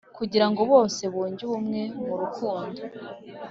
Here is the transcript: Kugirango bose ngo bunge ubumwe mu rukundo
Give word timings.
Kugirango 0.17 0.61
bose 0.71 1.01
ngo 1.05 1.11
bunge 1.19 1.41
ubumwe 1.45 1.81
mu 2.05 2.13
rukundo 2.21 2.81